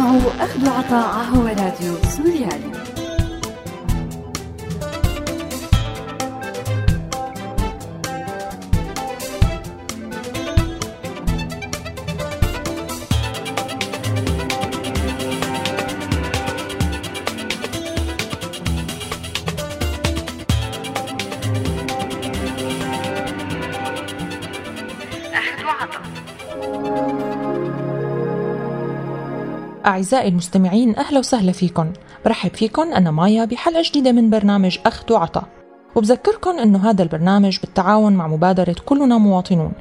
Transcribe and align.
تسمعوا 0.00 0.44
أخذ 0.44 0.68
عطاء 0.68 1.24
هو 1.24 1.46
راديو 1.46 1.94
سوريالي. 2.16 2.70
أعزائي 29.90 30.28
المستمعين 30.28 30.96
أهلا 30.96 31.18
وسهلا 31.18 31.52
فيكم 31.52 31.92
برحب 32.24 32.54
فيكم 32.54 32.92
أنا 32.92 33.10
مايا 33.10 33.44
بحلقة 33.44 33.82
جديدة 33.84 34.12
من 34.12 34.30
برنامج 34.30 34.78
أخذ 34.86 35.12
وعطا. 35.12 35.42
وبذكركم 35.96 36.58
أنه 36.58 36.90
هذا 36.90 37.02
البرنامج 37.02 37.58
بالتعاون 37.60 38.12
مع 38.12 38.26
مبادرة 38.26 38.76
كلنا 38.86 39.18
مواطنون. 39.18 39.72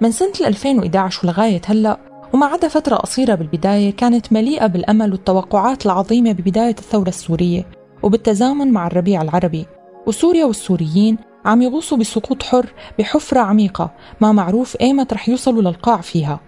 من 0.00 0.10
سنة 0.10 0.32
2011 0.40 1.20
ولغاية 1.24 1.60
هلأ 1.66 1.98
وما 2.32 2.46
عدا 2.46 2.68
فترة 2.68 2.96
قصيرة 2.96 3.34
بالبداية 3.34 3.96
كانت 3.96 4.32
مليئة 4.32 4.66
بالأمل 4.66 5.12
والتوقعات 5.12 5.86
العظيمة 5.86 6.32
ببداية 6.32 6.76
الثورة 6.78 7.08
السورية 7.08 7.66
وبالتزامن 8.02 8.72
مع 8.72 8.86
الربيع 8.86 9.22
العربي. 9.22 9.66
وسوريا 10.06 10.44
والسوريين 10.44 11.18
عم 11.44 11.62
يغوصوا 11.62 11.98
بسقوط 11.98 12.42
حر 12.42 12.72
بحفرة 12.98 13.40
عميقة 13.40 13.90
ما 14.20 14.32
معروف 14.32 14.76
إيمت 14.80 15.12
رح 15.12 15.28
يوصلوا 15.28 15.62
للقاع 15.62 16.00
فيها. 16.00 16.40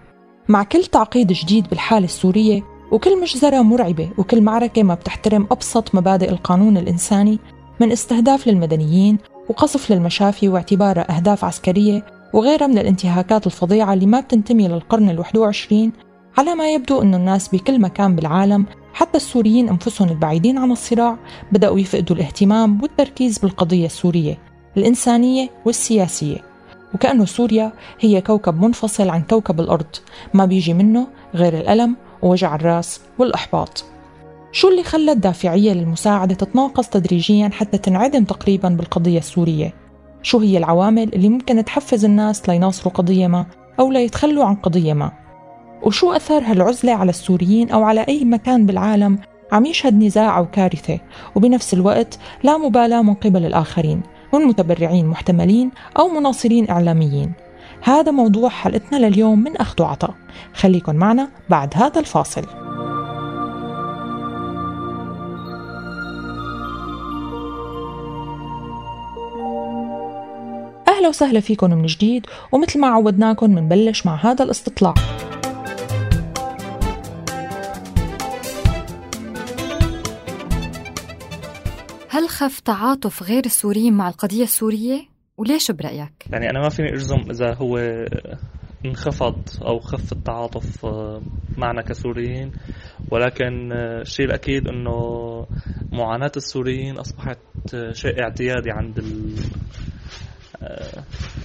مع 0.48 0.62
كل 0.62 0.84
تعقيد 0.84 1.32
جديد 1.32 1.68
بالحالة 1.68 2.04
السورية 2.04 2.71
وكل 2.92 3.20
مجزرة 3.20 3.62
مرعبة 3.62 4.10
وكل 4.18 4.40
معركة 4.40 4.82
ما 4.82 4.94
بتحترم 4.94 5.46
أبسط 5.50 5.94
مبادئ 5.94 6.30
القانون 6.30 6.76
الإنساني 6.76 7.38
من 7.80 7.92
استهداف 7.92 8.46
للمدنيين 8.46 9.18
وقصف 9.48 9.92
للمشافي 9.92 10.48
واعتبارها 10.48 11.16
أهداف 11.16 11.44
عسكرية 11.44 12.06
وغيرها 12.32 12.66
من 12.66 12.78
الانتهاكات 12.78 13.46
الفظيعة 13.46 13.92
اللي 13.94 14.06
ما 14.06 14.20
بتنتمي 14.20 14.68
للقرن 14.68 15.10
الواحد 15.10 15.36
وعشرين 15.36 15.92
على 16.38 16.54
ما 16.54 16.74
يبدو 16.74 17.02
أن 17.02 17.14
الناس 17.14 17.48
بكل 17.48 17.80
مكان 17.80 18.16
بالعالم 18.16 18.66
حتى 18.94 19.16
السوريين 19.16 19.68
أنفسهم 19.68 20.08
البعيدين 20.08 20.58
عن 20.58 20.72
الصراع 20.72 21.16
بدأوا 21.52 21.78
يفقدوا 21.78 22.16
الاهتمام 22.16 22.82
والتركيز 22.82 23.38
بالقضية 23.38 23.86
السورية 23.86 24.38
الإنسانية 24.76 25.50
والسياسية. 25.64 26.52
وكأنه 26.94 27.24
سوريا 27.24 27.72
هي 28.00 28.20
كوكب 28.20 28.64
منفصل 28.64 29.08
عن 29.08 29.22
كوكب 29.22 29.60
الأرض 29.60 29.86
ما 30.34 30.44
بيجي 30.44 30.74
منه 30.74 31.06
غير 31.34 31.58
الألم 31.58 31.96
ووجع 32.22 32.54
الراس 32.54 33.00
والإحباط 33.18 33.84
شو 34.52 34.68
اللي 34.68 34.82
خلى 34.82 35.12
الدافعية 35.12 35.72
للمساعدة 35.72 36.34
تتناقص 36.34 36.88
تدريجيا 36.88 37.48
حتى 37.48 37.78
تنعدم 37.78 38.24
تقريبا 38.24 38.68
بالقضية 38.68 39.18
السورية؟ 39.18 39.74
شو 40.22 40.38
هي 40.38 40.58
العوامل 40.58 41.14
اللي 41.14 41.28
ممكن 41.28 41.64
تحفز 41.64 42.04
الناس 42.04 42.48
ليناصروا 42.48 42.94
قضية 42.94 43.26
ما 43.26 43.46
أو 43.80 43.92
ليتخلوا 43.92 44.44
عن 44.44 44.54
قضية 44.54 44.92
ما؟ 44.92 45.12
وشو 45.82 46.12
أثر 46.12 46.42
هالعزلة 46.44 46.92
على 46.92 47.10
السوريين 47.10 47.70
أو 47.70 47.82
على 47.82 48.04
أي 48.08 48.24
مكان 48.24 48.66
بالعالم 48.66 49.18
عم 49.52 49.66
يشهد 49.66 50.02
نزاع 50.04 50.38
أو 50.38 50.46
كارثة 50.46 50.98
وبنفس 51.34 51.74
الوقت 51.74 52.18
لا 52.42 52.58
مبالاة 52.58 53.02
من 53.02 53.14
قبل 53.14 53.46
الآخرين 53.46 54.02
من 54.34 54.40
متبرعين 54.40 55.06
محتملين 55.06 55.70
أو 55.98 56.08
مناصرين 56.08 56.70
إعلاميين 56.70 57.32
هذا 57.84 58.10
موضوع 58.10 58.48
حلقتنا 58.48 59.06
لليوم 59.06 59.38
من 59.38 59.56
أخذ 59.56 59.82
وعطاء 59.82 60.14
خليكن 60.54 60.96
معنا 60.96 61.28
بعد 61.50 61.74
هذا 61.76 62.00
الفاصل. 62.00 62.42
أهلا 70.88 71.08
وسهلا 71.08 71.40
فيكم 71.40 71.70
من 71.70 71.86
جديد 71.86 72.26
ومثل 72.52 72.80
ما 72.80 72.86
عودناكم 72.86 73.50
منبلش 73.50 74.06
مع 74.06 74.14
هذا 74.14 74.44
الاستطلاع. 74.44 74.94
هل 82.08 82.28
خف 82.28 82.60
تعاطف 82.60 83.22
غير 83.22 83.46
السوريين 83.46 83.92
مع 83.92 84.08
القضية 84.08 84.44
السورية؟ 84.44 85.11
وليش 85.42 85.70
برأيك؟ 85.70 86.12
يعني 86.32 86.50
أنا 86.50 86.60
ما 86.60 86.68
فيني 86.68 86.88
أجزم 86.88 87.30
إذا 87.30 87.54
هو 87.54 87.78
انخفض 88.86 89.36
أو 89.62 89.78
خف 89.78 90.12
التعاطف 90.12 90.86
آه، 90.86 91.22
معنا 91.56 91.82
كسوريين. 91.82 92.52
ولكن 93.10 93.72
آه، 93.72 94.00
الشيء 94.00 94.26
الأكيد 94.26 94.68
أنه 94.68 94.96
معاناة 95.92 96.32
السوريين 96.36 96.98
أصبحت 96.98 97.38
آه، 97.74 97.92
شيء 97.92 98.22
اعتيادي 98.22 98.70
عند 98.70 99.04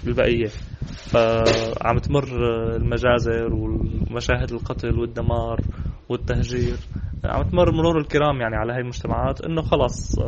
البقية. 0.08 0.48
فعم 0.86 1.98
تمر 1.98 2.28
المجازر 2.76 3.54
ومشاهد 3.54 4.52
القتل 4.52 5.00
والدمار 5.00 5.62
والتهجير. 6.10 6.78
عم 7.26 7.44
تمر 7.44 7.72
مرور 7.72 8.00
الكرام 8.00 8.42
يعني 8.42 8.56
على 8.56 8.74
هاي 8.74 8.82
المجتمعات 8.82 9.42
إنه 9.42 9.62
خلص 9.62 10.20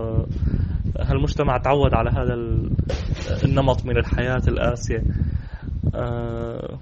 هالمجتمع 1.01 1.57
تعود 1.57 1.93
على 1.93 2.09
هذا 2.09 2.33
النمط 3.43 3.85
من 3.85 3.97
الحياة 3.97 4.41
القاسية 4.47 5.03
آه، 5.95 6.79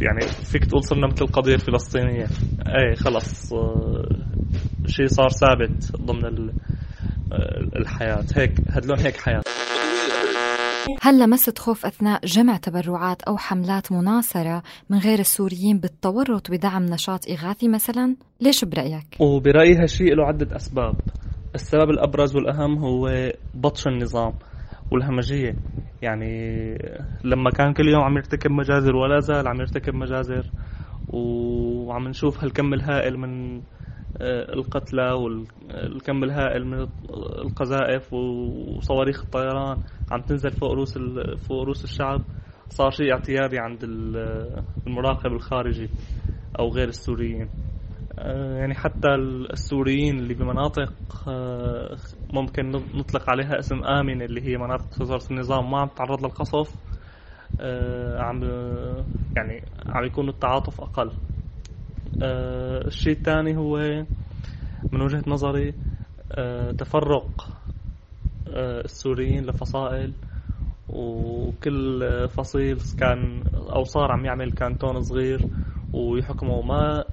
يعني 0.00 0.20
فيك 0.20 0.64
تقول 0.64 0.84
صرنا 0.84 1.06
مثل 1.06 1.24
القضية 1.24 1.54
الفلسطينية 1.54 2.26
اي 2.66 2.96
خلص 2.96 3.52
آه، 3.52 4.08
شيء 4.86 5.06
صار 5.06 5.28
ثابت 5.28 5.96
ضمن 5.96 6.48
آه، 7.32 7.76
الحياة. 7.76 8.24
هيك 8.36 8.52
هدلون 8.70 8.98
هيك 8.98 9.16
حياة. 9.16 9.42
هل 11.02 11.18
لمست 11.18 11.58
خوف 11.58 11.86
أثناء 11.86 12.26
جمع 12.26 12.56
تبرعات 12.56 13.22
أو 13.22 13.36
حملات 13.36 13.92
مناصرة 13.92 14.62
من 14.90 14.98
غير 14.98 15.18
السوريين 15.18 15.78
بالتورط 15.78 16.50
بدعم 16.50 16.82
نشاط 16.82 17.30
إغاثي 17.30 17.68
مثلا؟ 17.68 18.16
ليش 18.40 18.64
برأيك؟ 18.64 19.06
وبرأيي 19.20 19.76
هالشيء 19.76 20.14
له 20.14 20.26
عدة 20.26 20.56
أسباب. 20.56 20.94
السبب 21.56 21.90
الأبرز 21.90 22.36
والأهم 22.36 22.78
هو 22.78 23.32
بطش 23.54 23.86
النظام 23.86 24.32
والهمجية. 24.90 25.56
يعني 26.02 26.32
لما 27.24 27.50
كان 27.50 27.72
كل 27.72 27.88
يوم 27.88 28.02
عم 28.02 28.16
يرتكب 28.16 28.50
مجازر 28.50 28.96
ولا 28.96 29.20
زال 29.20 29.48
عم 29.48 29.60
يرتكب 29.60 29.94
مجازر 29.94 30.52
وعم 31.08 32.08
نشوف 32.08 32.44
هالكم 32.44 32.74
الهائل 32.74 33.18
من 33.18 33.56
آه، 34.20 34.52
القتلى 34.54 35.12
والكم 35.12 36.24
الهائل 36.24 36.66
من 36.66 36.86
القذائف 37.44 38.12
وصواريخ 38.12 39.22
الطيران 39.24 39.76
عم 40.10 40.20
تنزل 40.20 40.50
فوق 40.50 40.72
روس 40.72 40.98
فوق 41.48 41.62
روس 41.64 41.84
الشعب. 41.84 42.22
صار 42.68 42.90
شيء 42.90 43.12
اعتيادي 43.12 43.58
عند 43.58 43.78
المراقب 44.86 45.32
الخارجي 45.32 45.88
أو 46.60 46.68
غير 46.68 46.88
السوريين. 46.88 47.65
يعني 48.18 48.74
حتى 48.74 49.08
السوريين 49.52 50.18
اللي 50.18 50.34
بمناطق 50.34 50.92
آه، 51.28 51.96
ممكن 52.32 52.70
نطلق 52.70 53.30
عليها 53.30 53.58
اسم 53.58 53.84
آمنة 53.84 54.24
اللي 54.24 54.40
هي 54.46 54.56
مناطق 54.56 55.02
وزارة 55.02 55.22
النظام. 55.30 55.70
ما 55.70 55.80
عم 55.80 55.88
تتعرض 55.88 56.24
للقصف 56.24 56.74
آه، 57.60 58.18
عم 58.22 58.42
يعني 59.36 59.62
عم 59.86 60.04
يكون 60.04 60.28
التعاطف 60.28 60.80
أقل. 60.80 61.10
الشيء 62.86 63.12
الثاني 63.12 63.56
هو 63.56 63.78
من 64.92 65.00
وجهة 65.02 65.22
نظري 65.26 65.74
تفرق 66.78 67.48
السوريين 68.84 69.46
لفصائل 69.46 70.12
وكل 70.88 72.00
فصيل 72.28 72.78
كان 72.98 73.44
أو 73.54 73.84
صار 73.84 74.12
عم 74.12 74.24
يعمل 74.24 74.52
كانتون 74.52 75.00
صغير 75.00 75.46
ويحكموا. 75.92 76.62
ما 76.62 77.04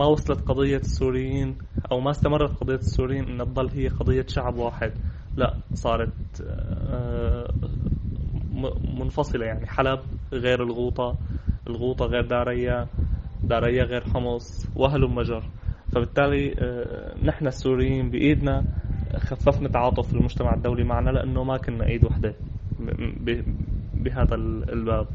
ما 0.00 0.06
وصلت 0.06 0.40
قضية 0.48 0.76
السوريين 0.76 1.58
أو 1.92 2.00
ما 2.00 2.10
استمرت 2.10 2.50
قضية 2.60 2.74
السوريين 2.74 3.40
أن 3.40 3.54
تظل 3.54 3.68
هي 3.68 3.88
قضية 3.88 4.26
شعب 4.28 4.56
واحد. 4.56 4.92
لا 5.36 5.56
صارت 5.74 6.40
آه، 6.46 7.54
منفصلة 8.98 9.46
يعني. 9.46 9.66
حلب 9.66 10.00
غير 10.32 10.62
الغوطة 10.62 11.16
الغوطة 11.66 12.04
غير 12.04 12.26
داريا 12.26 12.86
داريا 13.44 13.84
غير 13.84 14.04
حمص 14.04 14.68
وهل 14.76 15.00
مجر. 15.00 15.42
فبالتالي 15.92 16.54
آه، 16.58 17.14
نحن 17.24 17.46
السوريين 17.46 18.10
بإيدنا 18.10 18.64
خففنا 19.16 19.68
تعاطف 19.68 20.14
المجتمع 20.14 20.54
الدولي 20.54 20.84
معنا 20.84 21.10
لأنه 21.10 21.44
ما 21.44 21.56
كنا 21.56 21.86
إيد 21.86 22.04
وحدة 22.04 22.34
بهذا 23.94 24.34
الباب. 24.72 25.06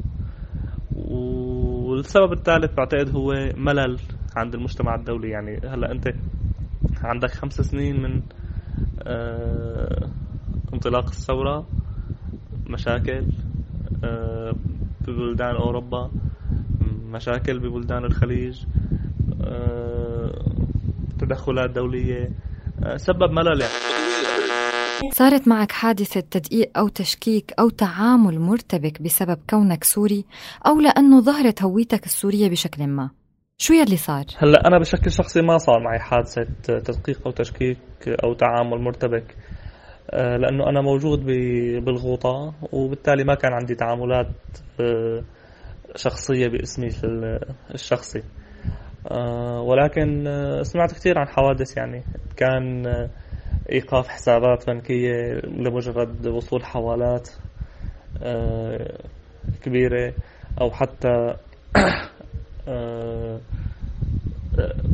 والسبب 0.95 2.31
الثالث 2.33 2.73
بعتقد 2.73 3.15
هو 3.15 3.33
ملل 3.57 3.99
عند 4.35 4.55
المجتمع 4.55 4.95
الدولي 4.95 5.29
يعني. 5.29 5.57
هلا 5.57 5.91
انت 5.91 6.13
عندك 7.03 7.31
خمس 7.31 7.53
سنين 7.61 8.01
من 8.01 8.21
آه 9.03 10.09
انطلاق 10.73 11.05
الثورة 11.05 11.67
مشاكل 12.67 13.25
آه 14.03 14.55
ببلدان 15.07 15.55
أوروبا 15.55 16.11
مشاكل 17.11 17.59
ببلدان 17.59 18.05
الخليج 18.05 18.65
آه 19.43 20.45
تدخلات 21.19 21.69
دولية 21.69 22.31
آه، 22.83 22.97
سبب 22.97 23.31
ملل 23.31 23.61
يعني. 23.61 23.73
صارت 25.13 25.47
معك 25.47 25.71
حادثة 25.71 26.19
تدقيق 26.19 26.77
أو 26.77 26.87
تشكيك 26.87 27.53
أو 27.59 27.69
تعامل 27.69 28.39
مرتبك 28.39 29.01
بسبب 29.01 29.37
كونك 29.49 29.83
سوري 29.83 30.25
أو 30.67 30.79
لأنه 30.79 31.21
ظهرت 31.21 31.63
هويتك 31.63 32.05
السورية 32.05 32.49
بشكل 32.49 32.87
ما. 32.87 33.09
شو 33.57 33.73
يلي 33.73 33.97
صار؟ 33.97 34.25
هلا 34.37 34.67
أنا 34.67 34.79
بشكل 34.79 35.11
شخصي 35.11 35.41
ما 35.41 35.57
صار 35.57 35.79
معي 35.79 35.99
حادثة 35.99 36.47
تدقيق 36.63 37.21
أو 37.25 37.31
تشكيك 37.31 37.77
أو 38.07 38.33
تعامل 38.33 38.81
مرتبك 38.81 39.35
آه، 40.11 40.37
لأنه 40.37 40.69
أنا 40.69 40.81
موجود 40.81 41.25
بالغوطة 41.85 42.53
وبالتالي 42.71 43.23
ما 43.23 43.35
كان 43.35 43.53
عندي 43.53 43.75
تعاملات 43.75 44.27
آه، 44.81 45.23
شخصية 45.95 46.47
باسمي 46.47 46.89
الشخصي 47.73 48.23
آه، 49.11 49.61
ولكن 49.61 50.25
سمعت 50.61 50.91
كثير 50.91 51.19
عن 51.19 51.27
حوادث 51.27 51.77
يعني 51.77 52.03
كان 52.37 52.85
إيقاف 53.71 54.07
حسابات 54.07 54.67
بنكية 54.67 55.41
لمجرد 55.43 56.27
وصول 56.27 56.65
حوالات 56.65 57.29
كبيرة 59.63 60.13
أو 60.61 60.71
حتى 60.71 61.35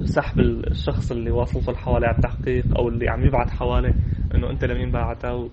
سحب 0.06 0.40
الشخص 0.40 1.12
اللي 1.12 1.32
واصلته 1.32 1.70
الحوالي 1.70 2.06
على 2.06 2.16
التحقيق 2.16 2.66
أو 2.78 2.90
اللي 2.90 3.10
عم 3.10 3.26
يبعث 3.26 3.50
حوالي 3.50 3.94
إنه 4.36 4.50
أنت 4.50 4.66
لمين 4.66 4.92
بعتها 4.92 5.48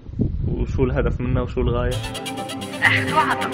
وشو 0.49 0.85
الهدف 0.85 1.21
منها 1.21 1.43
وشو 1.43 1.61
الغاية. 1.61 1.93
اخذ 2.83 3.49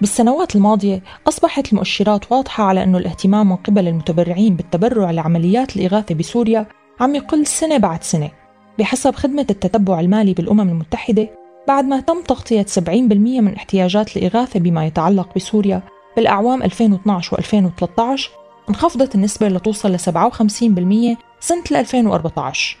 بالسنوات 0.00 0.56
الماضية 0.56 1.02
أصبحت 1.28 1.72
المؤشرات 1.72 2.32
واضحة 2.32 2.64
على 2.64 2.82
أنه 2.82 2.98
الاهتمام 2.98 3.48
من 3.48 3.56
قبل 3.56 3.88
المتبرعين 3.88 4.56
بالتبرع 4.56 5.10
لعمليات 5.10 5.76
الإغاثة 5.76 6.14
بسوريا 6.14 6.66
عم 7.00 7.14
يقل 7.14 7.46
سنة 7.46 7.78
بعد 7.78 8.02
سنة 8.02 8.30
بحسب 8.78 9.14
خدمة 9.14 9.46
التتبع 9.50 10.00
المالي 10.00 10.34
بالأمم 10.34 10.60
المتحدة 10.60 11.28
بعد 11.68 11.84
ما 11.84 12.00
تم 12.00 12.22
تغطية 12.22 12.66
70% 12.78 12.88
من 12.88 13.54
احتياجات 13.54 14.16
الإغاثة 14.16 14.60
بما 14.60 14.86
يتعلق 14.86 15.28
بسوريا 15.36 15.82
بالأعوام 16.16 16.62
2012 16.62 17.36
و2013 17.36 18.20
انخفضت 18.68 19.14
النسبة 19.14 19.48
لتوصل 19.48 19.92
ل 19.92 19.98
57% 19.98 21.16
سنة 21.40 21.64
2014 21.70 22.76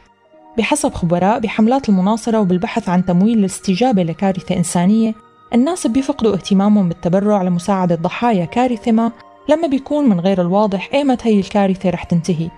بحسب 0.58 0.94
خبراء 0.94 1.38
بحملات 1.38 1.88
المناصرة 1.88 2.40
وبالبحث 2.40 2.88
عن 2.88 3.04
تمويل 3.04 3.38
للاستجابة 3.38 4.02
لكارثة 4.02 4.56
إنسانية 4.56 5.14
الناس 5.54 5.86
بيفقدوا 5.86 6.34
اهتمامهم 6.34 6.88
بالتبرع 6.88 7.42
لمساعدة 7.42 7.94
ضحايا 7.94 8.44
كارثة 8.44 8.92
ما 8.92 9.12
لما 9.48 9.66
بيكون 9.66 10.08
من 10.08 10.20
غير 10.20 10.40
الواضح 10.40 10.90
إيمت 10.94 11.26
هي 11.26 11.40
الكارثة 11.40 11.90
رح 11.90 12.04
تنتهي. 12.04 12.50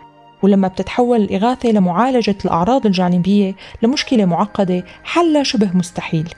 ولما 0.43 0.69
بتتحول 0.69 1.20
الإغاثة 1.20 1.69
لمعالجة 1.69 2.37
الأعراض 2.44 2.87
الجانبية 2.87 3.55
لمشكلة 3.82 4.25
معقدة 4.25 4.85
حلها 5.05 5.43
شبه 5.43 5.70
مستحيل. 5.75 6.29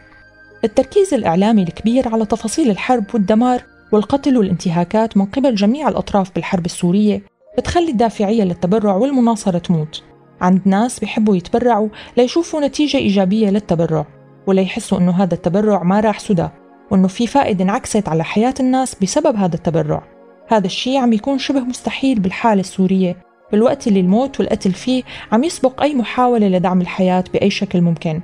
التركيز 0.64 1.14
الإعلامي 1.14 1.62
الكبير 1.62 2.08
على 2.08 2.26
تفاصيل 2.26 2.70
الحرب 2.70 3.05
والدمار 3.14 3.62
والقتل 3.93 4.38
والانتهاكات 4.38 5.17
من 5.17 5.25
قبل 5.25 5.55
جميع 5.55 5.88
الأطراف 5.88 6.35
بالحرب 6.35 6.67
السورية 6.67 7.23
بتخلي 7.58 7.91
الدافعية 7.91 8.44
للتبرع 8.44 8.94
والمناصرة 8.94 9.58
تموت. 9.58 10.02
عند 10.41 10.61
ناس 10.64 11.00
بيحبوا 11.00 11.37
يتبرعوا 11.37 11.88
ليشوفوا 12.17 12.61
نتيجة 12.61 12.97
إيجابية 12.97 13.50
للتبرع 13.50 14.06
وليحسوا 14.47 14.99
أنه 14.99 15.23
هذا 15.23 15.35
التبرع 15.35 15.82
ما 15.82 16.00
راح 16.00 16.19
سدى 16.19 16.49
وأنه 16.91 17.08
في 17.08 17.26
فائدة 17.26 17.64
انعكست 17.64 18.08
على 18.08 18.25
حياة 18.25 18.55
الناس 18.61 18.94
بسبب 19.02 19.37
هذا 19.37 19.55
التبرع. 19.55 20.02
هذا 20.49 20.67
الشيء 20.67 20.99
عم 20.99 21.12
يكون 21.12 21.38
شبه 21.38 21.61
مستحيل 21.61 22.20
بالحالة 22.20 22.61
السورية 22.61 23.17
بالوقت 23.52 23.87
اللي 23.87 24.00
الموت 24.00 24.41
والقتل 24.41 24.73
فيه 24.73 25.02
عم 25.32 25.44
يسبق 25.44 25.82
أي 25.82 25.94
محاولة 25.94 26.49
لدعم 26.49 26.81
الحياة 26.81 27.25
بأي 27.32 27.50
شكل 27.50 27.81
ممكن. 27.81 28.20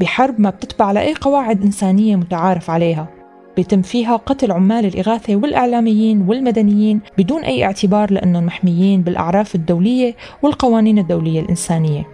بحرب 0.00 0.40
ما 0.40 0.50
بتتبع 0.50 0.92
لأي 0.92 1.14
قواعد 1.14 1.62
إنسانية 1.62 2.16
متعارف 2.16 2.70
عليها. 2.70 3.08
بيتم 3.56 3.82
فيها 3.82 4.16
قتل 4.16 4.52
عمال 4.52 4.86
الإغاثة 4.86 5.36
والإعلاميين 5.36 6.22
والمدنيين 6.28 7.00
بدون 7.18 7.42
أي 7.42 7.64
اعتبار 7.64 8.12
لأنهم 8.12 8.46
محميين 8.46 9.02
بالأعراف 9.02 9.54
الدولية 9.54 10.14
والقوانين 10.42 10.98
الدولية 10.98 11.40
الإنسانية. 11.40 12.08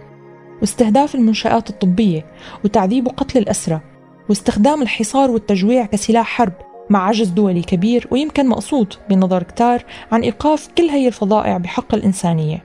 واستهداف 0.61 1.15
المنشآت 1.15 1.69
الطبية 1.69 2.25
وتعذيب 2.65 3.07
وقتل 3.07 3.39
الأسرى 3.39 3.81
واستخدام 4.29 4.81
الحصار 4.81 5.31
والتجويع 5.31 5.85
كسلاح 5.85 6.27
حرب 6.27 6.53
مع 6.89 7.07
عجز 7.07 7.29
دولي 7.29 7.61
كبير 7.61 8.07
ويمكن 8.11 8.47
مقصود 8.47 8.93
بنظر 9.09 9.43
كتار 9.43 9.83
عن 10.11 10.21
إيقاف 10.21 10.67
كل 10.77 10.83
هي 10.83 11.07
الفظائع 11.07 11.57
بحق 11.57 11.95
الإنسانية. 11.95 12.63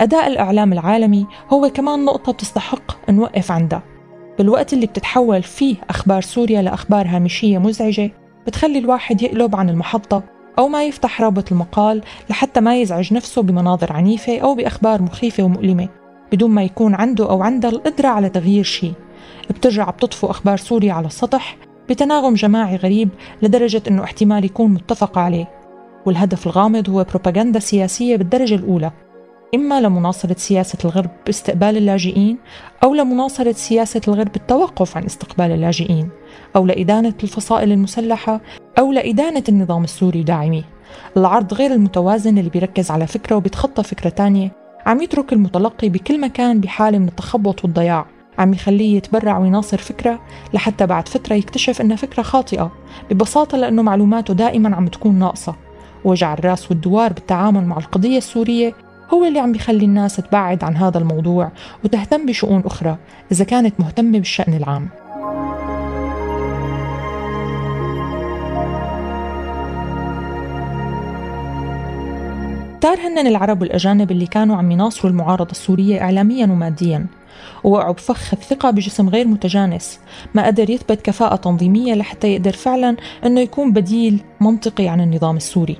أداء 0.00 0.26
الإعلام 0.26 0.72
العالمي 0.72 1.26
هو 1.52 1.70
كمان 1.70 2.04
نقطة 2.04 2.32
بتستحق 2.32 3.10
نوقف 3.10 3.52
عندها. 3.52 3.82
بالوقت 4.38 4.72
اللي 4.72 4.86
بتتحول 4.86 5.42
فيه 5.42 5.76
أخبار 5.90 6.20
سوريا 6.20 6.62
لأخبار 6.62 7.06
هامشية 7.06 7.58
مزعجة 7.58 8.10
بتخلي 8.46 8.78
الواحد 8.78 9.22
يقلب 9.22 9.56
عن 9.56 9.70
المحطة 9.70 10.22
أو 10.58 10.68
ما 10.68 10.84
يفتح 10.84 11.20
رابط 11.20 11.52
المقال 11.52 12.02
لحتى 12.30 12.60
ما 12.60 12.80
يزعج 12.80 13.14
نفسه 13.14 13.42
بمناظر 13.42 13.92
عنيفة 13.92 14.38
أو 14.38 14.54
بأخبار 14.54 15.02
مخيفة 15.02 15.42
ومؤلمة 15.42 15.88
بدون 16.32 16.50
ما 16.50 16.62
يكون 16.62 16.94
عنده 16.94 17.30
أو 17.30 17.42
عندها 17.42 17.70
القدرة 17.70 18.08
على 18.08 18.28
تغيير 18.28 18.64
شيء. 18.64 18.92
بترجع 19.50 19.90
بتطفو 19.90 20.26
أخبار 20.26 20.56
سوريا 20.56 20.92
على 20.92 21.06
السطح 21.06 21.56
بتناغم 21.88 22.34
جماعي 22.34 22.76
غريب 22.76 23.08
لدرجة 23.42 23.82
أنه 23.88 24.04
احتمال 24.04 24.44
يكون 24.44 24.70
متفق 24.70 25.18
عليه. 25.18 25.48
والهدف 26.06 26.46
الغامض 26.46 26.90
هو 26.90 27.04
بروباغندا 27.04 27.58
سياسية 27.58 28.16
بالدرجة 28.16 28.54
الأولى. 28.54 28.90
إما 29.54 29.80
لمناصرة 29.80 30.34
سياسة 30.38 30.78
الغرب 30.84 31.10
باستقبال 31.26 31.76
اللاجئين 31.76 32.38
أو 32.84 32.94
لمناصرة 32.94 33.52
سياسة 33.52 34.00
الغرب 34.08 34.32
بالتوقف 34.32 34.96
عن 34.96 35.04
استقبال 35.04 35.50
اللاجئين 35.50 36.10
أو 36.56 36.66
لإدانة 36.66 37.14
الفصائل 37.22 37.72
المسلحة 37.72 38.40
أو 38.78 38.92
لإدانة 38.92 39.42
النظام 39.48 39.84
السوري 39.84 40.20
وداعميه 40.20 40.62
العرض 41.16 41.54
غير 41.54 41.72
المتوازن 41.72 42.38
اللي 42.38 42.50
بيركز 42.50 42.90
على 42.90 43.06
فكرة 43.06 43.36
وبيتخطى 43.36 43.82
فكرة 43.82 44.10
تانية 44.10 44.52
عم 44.86 45.02
يترك 45.02 45.32
المتلقي 45.32 45.88
بكل 45.88 46.20
مكان 46.20 46.60
بحالة 46.60 46.98
من 46.98 47.08
التخبط 47.08 47.64
والضياع. 47.64 48.06
عم 48.38 48.52
يخليه 48.52 48.96
يتبرع 48.96 49.38
ويناصر 49.38 49.78
فكرة 49.78 50.20
لحتى 50.54 50.86
بعد 50.86 51.08
فترة 51.08 51.34
يكتشف 51.34 51.80
إنها 51.80 51.96
فكرة 51.96 52.22
خاطئة 52.22 52.72
ببساطة 53.10 53.58
لأنه 53.58 53.82
معلوماته 53.82 54.34
دائما 54.34 54.76
عم 54.76 54.86
تكون 54.86 55.14
ناقصة. 55.14 55.54
وجع 56.04 56.32
الرأس 56.32 56.70
والدوار 56.70 57.12
بالتعامل 57.12 57.64
مع 57.66 57.78
القضية 57.78 58.18
السورية 58.18 58.74
هو 59.14 59.24
اللي 59.24 59.38
عم 59.38 59.54
يخلي 59.54 59.84
الناس 59.84 60.16
تبعد 60.16 60.64
عن 60.64 60.76
هذا 60.76 60.98
الموضوع 60.98 61.52
وتهتم 61.84 62.26
بشؤون 62.26 62.62
أخرى 62.66 62.96
إذا 63.32 63.44
كانت 63.44 63.80
مهتمة 63.80 64.18
بالشأن 64.18 64.54
العام. 64.54 64.88
كتار 72.84 72.98
هن 72.98 73.26
العرب 73.26 73.62
والأجانب 73.62 74.10
اللي 74.10 74.26
كانوا 74.26 74.56
عم 74.56 74.70
يناصروا 74.70 75.12
المعارضة 75.12 75.50
السورية 75.50 76.00
إعلاميا 76.00 76.46
وماديا. 76.46 77.06
ووقعوا 77.64 77.92
بفخ 77.92 78.34
الثقة 78.34 78.70
بجسم 78.70 79.08
غير 79.08 79.28
متجانس 79.28 80.00
ما 80.34 80.46
قدر 80.46 80.70
يثبت 80.70 81.02
كفاءة 81.02 81.36
تنظيمية 81.36 81.94
لحتى 81.94 82.28
يقدر 82.34 82.52
فعلا 82.52 82.96
أنه 83.26 83.40
يكون 83.40 83.72
بديل 83.72 84.20
منطقي 84.40 84.88
عن 84.88 85.00
النظام 85.00 85.36
السوري. 85.36 85.76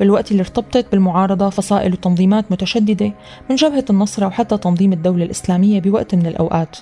بالوقت 0.00 0.30
اللي 0.30 0.40
ارتبطت 0.40 0.86
بالمعارضة 0.92 1.50
فصائل 1.50 1.92
وتنظيمات 1.92 2.52
متشددة 2.52 3.12
من 3.50 3.56
جبهة 3.56 3.84
النصرة 3.90 4.26
وحتى 4.26 4.56
تنظيم 4.56 4.92
الدولة 4.92 5.24
الإسلامية 5.24 5.80
بوقت 5.80 6.14
من 6.14 6.26
الأوقات. 6.26 6.78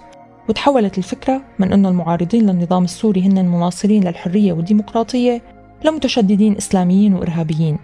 وتحولت 0.48 0.98
الفكرة 0.98 1.42
من 1.58 1.72
أنه 1.72 1.88
المعارضين 1.88 2.50
للنظام 2.50 2.84
السوري 2.84 3.22
هن 3.22 3.46
مناصرين 3.46 4.04
للحرية 4.04 4.52
والديمقراطية 4.52 5.42
لمتشددين 5.84 6.56
إسلاميين 6.56 7.14
وإرهابيين. 7.14 7.78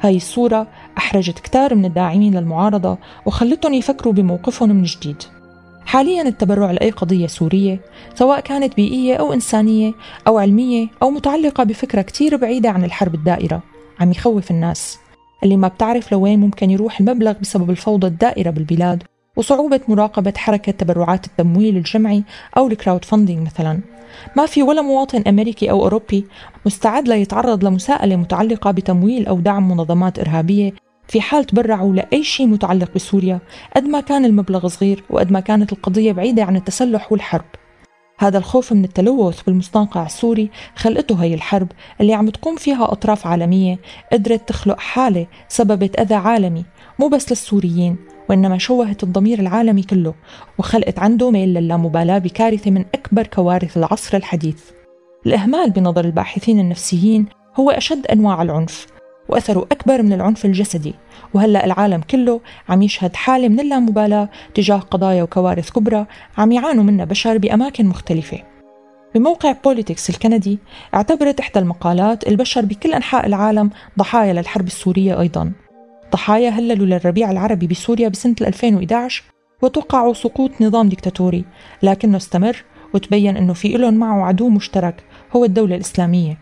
هاي 0.00 0.16
الصورة 0.16 0.66
أحرجت 0.98 1.38
كتار 1.38 1.74
من 1.74 1.84
الداعمين 1.84 2.38
للمعارضة 2.38 2.98
وخلتهم 3.26 3.74
يفكروا 3.74 4.12
بموقفهم 4.12 4.68
من 4.68 4.82
جديد. 4.82 5.22
حاليا 5.86 6.22
التبرع 6.22 6.70
لأي 6.70 6.90
قضية 6.90 7.26
سورية 7.26 7.80
سواء 8.14 8.40
كانت 8.40 8.76
بيئية 8.76 9.16
أو 9.16 9.32
إنسانية 9.32 9.92
أو 10.26 10.38
علمية 10.38 10.88
أو 11.02 11.10
متعلقة 11.10 11.64
بفكرة 11.64 12.02
كتير 12.02 12.36
بعيدة 12.36 12.70
عن 12.70 12.84
الحرب 12.84 13.14
الدائرة 13.14 13.62
عم 14.00 14.10
يخوف 14.10 14.50
الناس. 14.50 14.98
اللي 15.44 15.56
ما 15.56 15.68
بتعرف 15.68 16.12
لوين 16.12 16.40
ممكن 16.40 16.70
يروح 16.70 17.00
المبلغ 17.00 17.32
بسبب 17.40 17.70
الفوضى 17.70 18.06
الدائرة 18.06 18.50
بالبلاد 18.50 19.02
وصعوبة 19.36 19.80
مراقبة 19.88 20.32
حركة 20.36 20.72
تبرعات 20.72 21.26
التمويل 21.26 21.76
الجمعي 21.76 22.24
أو 22.56 22.66
ال 22.66 22.72
crowd 22.72 23.04
funding 23.04 23.46
مثلا. 23.46 23.80
ما 24.36 24.46
في 24.46 24.62
ولا 24.62 24.82
مواطن 24.82 25.22
أمريكي 25.26 25.70
أو 25.70 25.82
أوروبي 25.82 26.26
مستعد 26.66 27.08
ليتعرض 27.08 27.64
لمساءلة 27.64 28.16
متعلقة 28.16 28.70
بتمويل 28.70 29.26
أو 29.26 29.40
دعم 29.40 29.68
منظمات 29.70 30.18
إرهابية 30.18 30.72
في 31.08 31.20
حال 31.20 31.44
تبرعوا 31.44 31.94
لأي 31.94 32.24
شيء 32.24 32.46
متعلق 32.46 32.94
بسوريا 32.94 33.38
قد 33.76 33.84
ما 33.84 34.00
كان 34.00 34.24
المبلغ 34.24 34.68
صغير 34.68 35.04
وقد 35.10 35.32
ما 35.32 35.40
كانت 35.40 35.72
القضية 35.72 36.12
بعيدة 36.12 36.44
عن 36.44 36.56
التسلح 36.56 37.12
والحرب. 37.12 37.44
هذا 38.18 38.38
الخوف 38.38 38.72
من 38.72 38.84
التلوث 38.84 39.42
بالمستنقع 39.42 40.06
السوري 40.06 40.50
خلقته 40.76 41.22
هي 41.22 41.34
الحرب 41.34 41.68
اللي 42.00 42.14
عم 42.14 42.30
تقوم 42.30 42.56
فيها 42.56 42.92
أطراف 42.92 43.26
عالمية 43.26 43.78
قدرت 44.12 44.48
تخلق 44.48 44.80
حالة 44.80 45.26
سببت 45.48 46.00
أذى 46.00 46.14
عالمي 46.14 46.64
مو 46.98 47.08
بس 47.08 47.30
للسوريين 47.30 47.96
وإنما 48.28 48.58
شوهت 48.58 49.02
الضمير 49.02 49.38
العالمي 49.38 49.82
كله 49.82 50.14
وخلقت 50.58 50.98
عنده 50.98 51.30
ميل 51.30 51.54
للامبالاة 51.54 52.18
بكارثة 52.18 52.70
من 52.70 52.84
أكبر 52.94 53.26
كوارث 53.26 53.76
العصر 53.76 54.16
الحديث. 54.16 54.62
الإهمال 55.26 55.70
بنظر 55.70 56.04
الباحثين 56.04 56.60
النفسيين 56.60 57.26
هو 57.56 57.70
أشد 57.70 58.06
أنواع 58.06 58.42
العنف 58.42 58.93
وأثره 59.28 59.66
أكبر 59.72 60.02
من 60.02 60.12
العنف 60.12 60.44
الجسدي. 60.44 60.94
وهلأ 61.34 61.64
العالم 61.64 62.00
كله 62.00 62.40
عم 62.68 62.82
يشهد 62.82 63.16
حالة 63.16 63.48
من 63.48 63.60
اللامبالاة 63.60 64.28
تجاه 64.54 64.76
قضايا 64.76 65.22
وكوارث 65.22 65.70
كبرى 65.70 66.06
عم 66.38 66.52
يعانوا 66.52 66.84
منها 66.84 67.04
بشر 67.04 67.38
بأماكن 67.38 67.86
مختلفة. 67.86 68.38
بموقع 69.14 69.52
بوليتكس 69.64 70.10
الكندي 70.10 70.58
اعتبرت 70.94 71.40
إحدى 71.40 71.58
المقالات 71.58 72.28
البشر 72.28 72.64
بكل 72.64 72.94
أنحاء 72.94 73.26
العالم 73.26 73.70
ضحايا 73.98 74.32
للحرب 74.32 74.66
السورية 74.66 75.20
أيضا. 75.20 75.52
ضحايا 76.12 76.50
هللوا 76.50 76.86
للربيع 76.86 77.30
العربي 77.30 77.66
بسوريا 77.66 78.08
بسنة 78.08 78.36
2011 78.40 79.24
وتوقعوا 79.62 80.14
سقوط 80.14 80.50
نظام 80.60 80.88
ديكتاتوري 80.88 81.44
لكنه 81.82 82.16
استمر 82.16 82.64
وتبين 82.94 83.36
أنه 83.36 83.52
في 83.52 83.68
لهم 83.68 83.94
معه 83.94 84.24
عدو 84.24 84.48
مشترك 84.48 85.04
هو 85.36 85.44
الدولة 85.44 85.74
الإسلامية. 85.74 86.38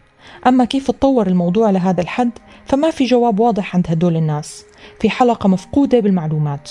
أما 0.47 0.64
كيف 0.64 0.91
تطور 0.91 1.26
الموضوع 1.26 1.71
لهذا 1.71 2.00
الحد 2.00 2.31
فما 2.67 2.91
في 2.91 3.05
جواب 3.05 3.41
واضح 3.41 3.76
عند 3.76 3.87
هدول 3.88 4.17
الناس. 4.17 4.64
في 5.00 5.11
حلقة 5.11 5.49
مفقودة 5.49 6.00
بالمعلومات. 6.00 6.71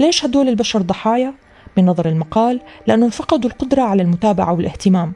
ليش 0.00 0.24
هدول 0.24 0.48
البشر 0.48 0.82
ضحايا؟ 0.82 1.34
بنظر 1.76 2.08
المقال 2.08 2.60
لأنهم 2.86 3.10
فقدوا 3.10 3.50
القدرة 3.50 3.82
على 3.82 4.02
المتابعة 4.02 4.52
والاهتمام. 4.52 5.12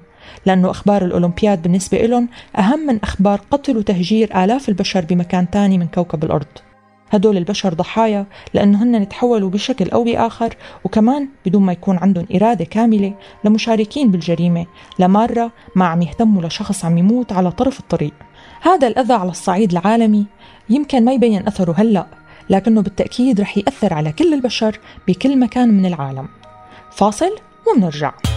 لأنه 0.46 0.70
أخبار 0.70 1.04
الأولمبياد 1.04 1.62
بالنسبة 1.62 1.98
لهم 1.98 2.28
أهم 2.58 2.86
من 2.86 2.98
أخبار 3.02 3.40
قتل 3.50 3.76
وتهجير 3.76 4.44
آلاف 4.44 4.68
البشر 4.68 5.04
بمكان 5.04 5.50
تاني 5.50 5.78
من 5.78 5.86
كوكب 5.86 6.24
الأرض. 6.24 6.46
هدول 7.10 7.36
البشر 7.36 7.74
ضحايا 7.74 8.26
لأنه 8.54 8.82
هن 8.82 9.08
تحولوا 9.08 9.50
بشكل 9.50 9.90
أو 9.90 10.04
بآخر 10.04 10.56
وكمان 10.84 11.28
بدون 11.46 11.62
ما 11.62 11.72
يكون 11.72 11.98
عندهم 11.98 12.26
إرادة 12.34 12.64
كاملة 12.64 13.14
لمشاركين 13.44 14.10
بالجريمة 14.10 14.66
لمارة 14.98 15.52
ما 15.76 15.84
عم 15.84 16.02
يهتموا 16.02 16.42
لشخص 16.42 16.84
عم 16.84 16.98
يموت 16.98 17.32
على 17.32 17.50
طرف 17.50 17.80
الطريق. 17.80 18.14
هذا 18.60 18.88
الأذى 18.88 19.14
على 19.14 19.30
الصعيد 19.30 19.70
العالمي 19.70 20.26
يمكن 20.70 21.04
ما 21.04 21.12
يبين 21.12 21.46
أثره 21.46 21.74
هلأ 21.78 22.06
لكنه 22.50 22.82
بالتأكيد 22.82 23.40
رح 23.40 23.58
يأثر 23.58 23.94
على 23.94 24.12
كل 24.12 24.34
البشر 24.34 24.78
بكل 25.08 25.38
مكان 25.38 25.68
من 25.68 25.86
العالم. 25.86 26.28
فاصل 26.90 27.30
ومنرجع. 27.66 28.33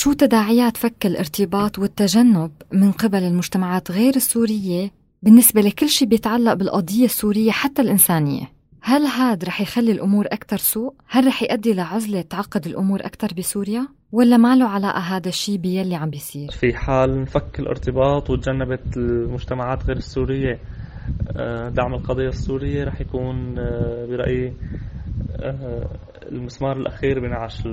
شو 0.00 0.12
تداعيات 0.12 0.76
فك 0.76 1.06
الارتباط 1.06 1.78
والتجنب 1.78 2.50
من 2.72 2.92
قبل 2.92 3.22
المجتمعات 3.22 3.90
غير 3.90 4.16
السورية 4.16 4.90
بالنسبة 5.22 5.60
لكل 5.60 5.88
شيء 5.88 6.08
بيتعلق 6.08 6.54
بالقضية 6.54 7.04
السورية 7.04 7.50
حتى 7.50 7.82
الإنسانية؟ 7.82 8.42
هل 8.82 9.02
هاد 9.02 9.44
رح 9.44 9.60
يخلي 9.60 9.92
الأمور 9.92 10.26
أكثر 10.26 10.56
سوء؟ 10.56 10.94
هل 11.08 11.26
رح 11.26 11.42
يؤدي 11.42 11.74
لعزلة 11.74 12.20
تعقد 12.20 12.66
الأمور 12.66 13.00
أكثر 13.00 13.28
بسوريا؟ 13.38 13.88
ولا 14.12 14.36
ما 14.36 14.56
له 14.56 14.68
علاقة 14.68 14.98
هذا 14.98 15.28
الشيء 15.28 15.56
باللي 15.56 15.94
عم 15.94 16.10
بيصير؟ 16.10 16.50
في 16.50 16.74
حال 16.74 17.22
نفك 17.22 17.60
الارتباط 17.60 18.30
وتجنبت 18.30 18.96
المجتمعات 18.96 19.84
غير 19.84 19.96
السورية 19.96 20.58
آه، 21.36 21.68
دعم 21.68 21.94
القضية 21.94 22.28
السورية 22.28 22.84
رح 22.84 23.00
يكون 23.00 23.58
آه، 23.58 24.06
برأيي 24.06 24.52
آه، 25.40 25.88
المسمار 26.32 26.76
الأخير 26.76 27.20
بنعش 27.20 27.68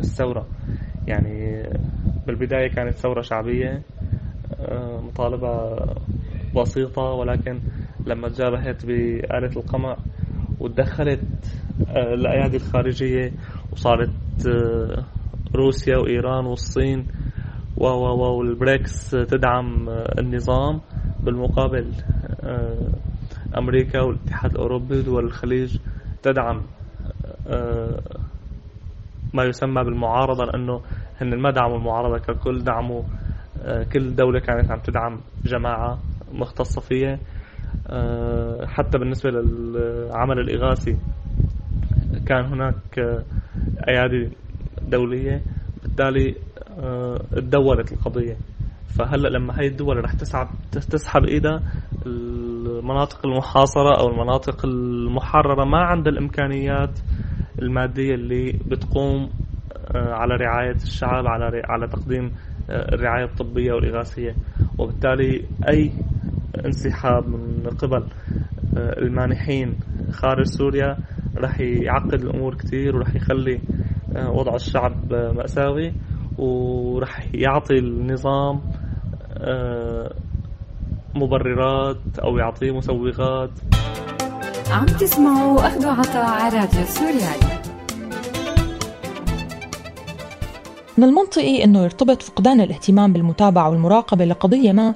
الثورة 0.00 0.46
يعني 1.06 1.62
بالبداية 2.26 2.68
كانت 2.68 2.94
ثورة 2.94 3.20
شعبية 3.20 3.82
آه، 4.60 5.00
مطالبة 5.00 5.78
بسيطة 6.56 7.02
ولكن 7.02 7.60
لما 8.06 8.28
تجابهت 8.28 8.86
بآلة 8.86 9.56
القمع 9.56 9.96
وتدخلت 10.60 11.20
آه، 11.88 12.14
الأيادي 12.14 12.56
الخارجية 12.56 13.32
وصارت 13.72 14.10
آه، 14.46 15.04
روسيا 15.54 15.96
وإيران 15.96 16.46
والصين 16.46 17.06
والبريكس 17.76 19.10
تدعم 19.10 19.88
النظام. 20.18 20.80
بالمقابل 21.24 21.92
أمريكا 23.58 24.00
والاتحاد 24.00 24.50
الأوروبي 24.50 24.98
ودول 24.98 25.24
الخليج 25.24 25.78
تدعم 26.22 26.62
ما 29.34 29.44
يسمى 29.44 29.84
بالمعارضة 29.84 30.44
لأنه 30.44 30.80
هن 31.20 31.38
ما 31.38 31.50
دعموا 31.50 31.76
المعارضة 31.76 32.18
ككل 32.18 32.64
دعموا 32.64 33.02
آه، 33.62 33.82
كل 33.82 34.14
دولة 34.14 34.40
كانت 34.40 34.70
عم 34.70 34.78
تدعم 34.78 35.20
جماعة 35.44 35.98
مختصة 36.32 36.80
فيها. 36.80 37.18
آه، 37.90 38.66
حتى 38.66 38.98
بالنسبة 38.98 39.30
للعمل 39.30 40.38
الإغاثي 40.38 40.96
كان 42.26 42.44
هناك 42.44 42.98
آه، 42.98 43.24
أيادي 43.88 44.30
دولية 44.82 45.42
بالتالي 45.82 46.34
تدولت 47.32 47.92
القضية. 47.92 48.36
فهلأ 48.98 49.28
لما 49.28 49.60
هي 49.60 49.66
الدول 49.66 50.04
رح 50.04 50.12
تسحب 50.12 50.48
تسحب 50.72 51.24
إيدها 51.24 51.62
المناطق 52.06 53.26
المحاصرة 53.26 54.00
أو 54.00 54.08
المناطق 54.08 54.66
المحررة 54.66 55.64
ما 55.64 55.78
عندها 55.78 56.12
الإمكانيات 56.12 56.98
المادية 57.62 58.14
اللي 58.14 58.52
بتقوم 58.52 59.30
آه، 59.94 60.12
على 60.12 60.34
رعاية 60.34 60.74
الشعب 60.74 61.26
على 61.26 61.62
على 61.64 61.88
تقديم 61.88 62.32
آه، 62.70 62.94
الرعاية 62.94 63.24
الطبية 63.24 63.72
والإغاثية. 63.72 64.34
وبالتالي 64.78 65.44
أي 65.68 65.92
انسحاب 66.66 67.28
من 67.28 67.70
قبل 67.78 68.04
آه، 68.76 68.98
المانحين 68.98 69.74
خارج 70.10 70.44
سوريا 70.46 70.96
رح 71.36 71.60
يعقد 71.60 72.14
الأمور 72.22 72.54
كتير 72.54 72.96
ورح 72.96 73.14
يخلي 73.14 73.60
وضع 74.16 74.54
الشعب 74.54 75.12
مأساوي 75.12 75.92
ورح 76.38 77.34
يعطي 77.34 77.78
النظام 77.78 78.60
مبررات 81.14 82.18
أو 82.18 82.38
يعطيه 82.38 82.70
مسوغات. 82.70 83.50
عم 84.74 84.86
تسمعوا 84.86 85.66
أخذوا 85.66 85.90
عطاء 85.90 86.24
على 86.24 86.58
راديو 86.58 86.84
سوريالي. 86.86 87.60
من 90.98 91.04
المنطقي 91.04 91.64
أنه 91.64 91.82
يرتبط 91.82 92.22
فقدان 92.22 92.60
الاهتمام 92.60 93.12
بالمتابعة 93.12 93.70
والمراقبة 93.70 94.24
لقضية 94.24 94.72
ما 94.72 94.94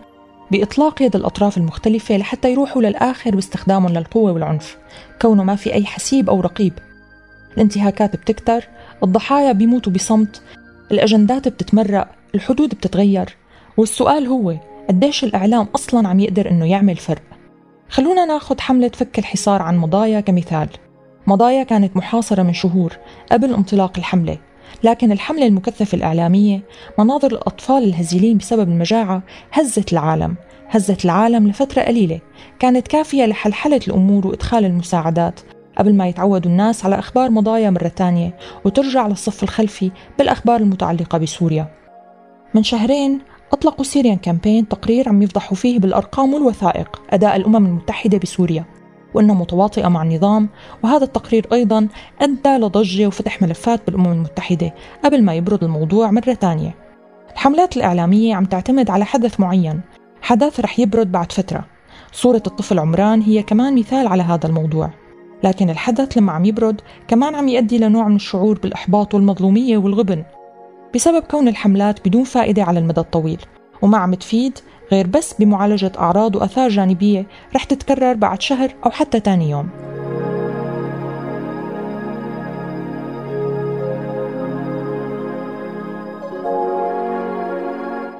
بإطلاق 0.50 1.02
يد 1.02 1.16
الأطراف 1.16 1.56
المختلفة 1.56 2.16
لحتى 2.16 2.52
يروحوا 2.52 2.82
للآخر 2.82 3.34
باستخدامهم 3.34 3.92
للقوة 3.92 4.32
والعنف 4.32 4.76
كونه 5.22 5.44
ما 5.44 5.56
في 5.56 5.74
أي 5.74 5.84
حسيب 5.84 6.30
أو 6.30 6.40
رقيب. 6.40 6.72
الانتهاكات 7.56 8.16
بتكتر 8.16 8.68
الضحايا 9.02 9.52
بيموتوا 9.52 9.92
بصمت 9.92 10.42
الأجندات 10.92 11.48
بتتمرق 11.48 12.08
الحدود 12.34 12.74
بتتغير 12.74 13.36
والسؤال 13.76 14.26
هو 14.26 14.54
قديش 14.88 15.24
الإعلام 15.24 15.66
أصلا 15.74 16.08
عم 16.08 16.20
يقدر 16.20 16.50
أنه 16.50 16.66
يعمل 16.70 16.96
فرق؟ 16.96 17.27
خلونا 17.88 18.24
ناخذ 18.24 18.60
حملة 18.60 18.88
فك 18.88 19.18
الحصار 19.18 19.62
عن 19.62 19.78
مضايا 19.78 20.20
كمثال. 20.20 20.68
مضايا 21.26 21.62
كانت 21.62 21.96
محاصرة 21.96 22.42
من 22.42 22.52
شهور 22.52 22.96
قبل 23.32 23.54
انطلاق 23.54 23.92
الحملة 23.98 24.38
لكن 24.84 25.12
الحملة 25.12 25.46
المكثفة 25.46 25.96
الإعلامية 25.96 26.60
مناظر 26.98 27.32
الأطفال 27.32 27.84
الهزيلين 27.84 28.38
بسبب 28.38 28.68
المجاعة 28.68 29.22
هزت 29.52 29.92
العالم 29.92 30.34
هزت 30.70 31.04
العالم 31.04 31.48
لفترة 31.48 31.82
قليلة. 31.82 32.20
كانت 32.58 32.88
كافية 32.88 33.26
لحلحلة 33.26 33.80
الأمور 33.88 34.26
وإدخال 34.26 34.64
المساعدات 34.64 35.40
قبل 35.78 35.94
ما 35.94 36.08
يتعودوا 36.08 36.50
الناس 36.50 36.84
على 36.84 36.98
أخبار 36.98 37.30
مضايا 37.30 37.70
مرة 37.70 37.88
تانية 37.88 38.36
وترجع 38.64 39.06
للصف 39.06 39.42
الخلفي 39.42 39.90
بالأخبار 40.18 40.60
المتعلقة 40.60 41.18
بسوريا. 41.18 41.66
من 42.54 42.62
شهرين 42.62 43.20
أطلقوا 43.52 43.84
سيريان 43.84 44.16
كامبين 44.16 44.68
تقرير 44.68 45.08
عم 45.08 45.22
يفضحوا 45.22 45.56
فيه 45.56 45.78
بالأرقام 45.78 46.34
والوثائق 46.34 47.02
أداء 47.10 47.36
الأمم 47.36 47.66
المتحدة 47.66 48.18
بسوريا 48.18 48.64
وأنها 49.14 49.34
متواطئة 49.34 49.88
مع 49.88 50.02
النظام 50.02 50.48
وهذا 50.84 51.04
التقرير 51.04 51.46
أيضا 51.52 51.88
أدى 52.20 52.56
لضجة 52.56 53.06
وفتح 53.06 53.42
ملفات 53.42 53.80
بالأمم 53.86 54.12
المتحدة 54.12 54.74
قبل 55.04 55.22
ما 55.22 55.34
يبرد 55.34 55.64
الموضوع 55.64 56.10
مرة 56.10 56.32
تانية 56.32 56.74
الحملات 57.32 57.76
الإعلامية 57.76 58.34
عم 58.34 58.44
تعتمد 58.44 58.90
على 58.90 59.04
حدث 59.04 59.40
معين 59.40 59.80
حدث 60.22 60.60
رح 60.60 60.78
يبرد 60.78 61.12
بعد 61.12 61.32
فترة. 61.32 61.64
صورة 62.12 62.42
الطفل 62.46 62.78
عمران 62.78 63.20
هي 63.20 63.42
كمان 63.42 63.74
مثال 63.74 64.06
على 64.06 64.22
هذا 64.22 64.46
الموضوع. 64.46 64.90
لكن 65.44 65.70
الحدث 65.70 66.18
لما 66.18 66.32
عم 66.32 66.44
يبرد 66.44 66.80
كمان 67.08 67.34
عم 67.34 67.48
يؤدي 67.48 67.78
لنوع 67.78 68.08
من 68.08 68.16
الشعور 68.16 68.58
بالإحباط 68.58 69.14
والمظلومية 69.14 69.78
والغبن. 69.78 70.24
بسبب 70.94 71.22
كون 71.22 71.48
الحملات 71.48 72.08
بدون 72.08 72.24
فائدة 72.24 72.62
على 72.62 72.78
المدى 72.78 73.00
الطويل. 73.00 73.40
وما 73.82 73.98
عم 73.98 74.14
تفيد 74.14 74.58
غير 74.92 75.06
بس 75.06 75.34
بمعالجة 75.38 75.92
أعراض 75.98 76.36
وأثار 76.36 76.68
جانبية 76.68 77.26
رح 77.54 77.64
تتكرر 77.64 78.14
بعد 78.14 78.42
شهر 78.42 78.74
أو 78.86 78.90
حتى 78.90 79.20
تاني 79.20 79.50
يوم. 79.50 79.68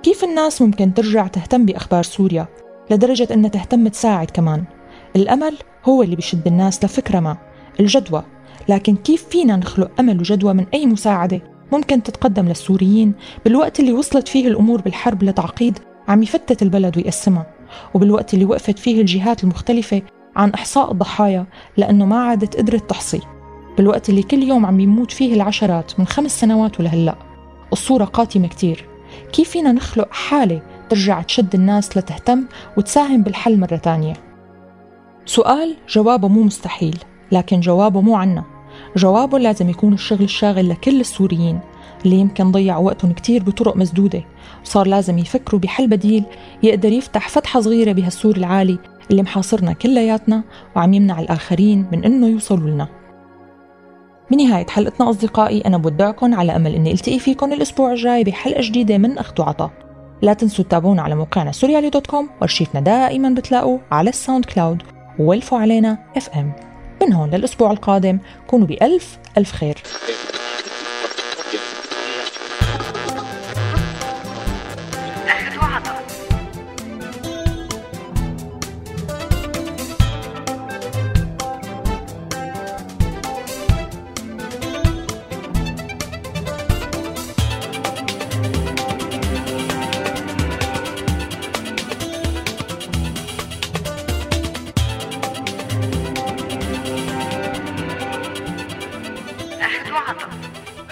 كيف 0.03 0.25
الناس 0.25 0.63
ممكن 0.63 0.95
ترجع 0.95 1.27
تهتم 1.27 1.67
بأخبار 1.67 2.03
سوريا 2.03 2.47
لدرجة 2.91 3.29
أنها 3.35 3.51
تهتم 3.51 3.89
تساعد 3.89 4.31
كمان؟ 4.31 4.65
الأمل 5.17 5.57
هو 5.85 6.03
اللي 6.03 6.17
بيشد 6.17 6.47
الناس 6.47 6.85
لفكرة 6.85 7.21
ما 7.21 7.37
الجدوى. 7.81 8.25
لكن 8.69 8.97
كيف 8.97 9.25
فينا 9.29 9.57
نخلق 9.57 9.91
أمل 10.01 10.21
وجدوى 10.21 10.55
من 10.55 10.67
أي 10.75 10.87
مساعدة؟ 10.87 11.58
ممكن 11.73 12.03
تتقدم 12.03 12.49
للسوريين 12.49 13.15
بالوقت 13.45 13.81
اللي 13.81 13.93
وصلت 13.93 14.29
فيه 14.29 14.49
الأمور 14.49 14.81
بالحرب 14.81 15.23
لتعقيد 15.23 15.79
عم 16.09 16.23
يفتت 16.23 16.63
البلد 16.63 16.97
ويقسمها 16.97 17.47
وبالوقت 17.95 18.35
اللي 18.35 18.45
وقفت 18.45 18.79
فيه 18.79 19.01
الجهات 19.01 19.45
المختلفة 19.45 20.03
عن 20.37 20.51
إحصاء 20.51 20.93
الضحايا 20.93 21.47
لأنه 21.77 22.07
ما 22.07 22.21
عادت 22.21 22.57
قدرت 22.57 22.91
تحصي. 22.91 23.21
بالوقت 23.77 24.09
اللي 24.09 24.23
كل 24.23 24.43
يوم 24.43 24.67
عم 24.67 24.81
يموت 24.81 25.13
فيه 25.13 25.35
العشرات 25.35 26.01
من 26.01 26.07
خمس 26.07 26.41
سنوات 26.41 26.81
ولهلأ. 26.81 27.15
الصورة 27.73 28.05
قاتمة 28.05 28.49
كتير. 28.49 28.89
كيف 29.33 29.51
فينا 29.51 29.73
نخلق 29.73 30.13
حالة 30.13 30.63
ترجع 30.89 31.23
تشد 31.23 31.55
الناس 31.55 31.97
لتهتم 31.97 32.45
وتساهم 32.77 33.23
بالحل 33.23 33.61
مرة 33.61 33.77
تانية؟ 33.77 34.13
سؤال 35.27 35.77
جوابه 35.89 36.29
مو 36.29 36.43
مستحيل 36.43 36.99
لكن 37.33 37.61
جوابه 37.61 38.01
مو 38.01 38.17
عنا. 38.17 38.45
جوابه 38.97 39.39
لازم 39.39 39.69
يكون 39.69 39.93
الشغل 39.93 40.23
الشاغل 40.23 40.69
لكل 40.69 41.01
السوريين. 41.01 41.61
اللي 42.05 42.17
يمكن 42.17 42.53
ضيعوا 42.53 42.87
وقتهم 42.87 43.13
كتير 43.13 43.43
بطرق 43.43 43.77
مسدودة؟ 43.77 44.25
وصار 44.65 44.87
لازم 44.87 45.19
يفكروا 45.19 45.61
بحل 45.61 45.89
بديل 45.89 46.25
يقدر 46.63 46.93
يفتح 46.93 47.29
فتحة 47.29 47.61
صغيرة 47.61 47.93
بهالسور 47.93 48.37
العالي 48.37 48.79
اللي 49.11 49.23
محاصرنا 49.23 49.73
كلياتنا 49.73 50.43
وعم 50.77 50.95
يمنع 50.95 51.21
الآخرين 51.21 51.87
من 51.93 52.05
إنه 52.05 52.27
يوصلوا 52.27 52.71
لنا. 52.71 52.89
بنهاية 54.31 54.67
حلقتنا 54.67 55.11
أصدقائي 55.11 55.61
أنا 55.61 55.79
بودعكم 55.79 56.35
على 56.35 56.57
أمل 56.57 56.75
إني 56.75 56.93
ألتقي 56.93 57.19
فيكم 57.19 57.53
الأسبوع 57.53 57.93
الجاي 57.93 58.25
بحلقة 58.25 58.61
جديدة 58.63 58.99
من 58.99 59.19
أخت 59.19 59.41
وعطا. 59.41 59.71
لا 60.23 60.33
تنسوا 60.33 60.65
تتابعونا 60.65 61.03
على 61.03 61.15
موقعنا 61.15 61.53
سوريالي 61.53 61.91
dot 61.91 62.07
com 62.07 62.29
وارشيفنا 62.41 62.81
دائما 62.81 63.31
بتلاقوا 63.31 63.79
على 63.91 64.11
الساوند 64.11 64.45
كلاود 64.45 64.83
وولفوا 65.19 65.59
علينا 65.59 65.99
FM 66.17 66.68
من 67.03 67.13
هون 67.13 67.31
للأسبوع 67.31 67.71
القادم. 67.71 68.19
كونوا 68.47 68.67
بألف 68.67 69.19
ألف 69.39 69.53
خير. 69.53 69.77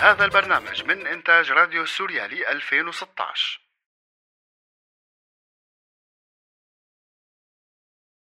هذا 0.07 0.25
البرنامج 0.25 0.85
من 0.85 1.07
إنتاج 1.07 1.53
راديو 1.53 1.87
سوريالي 1.87 2.51
2016 2.51 3.16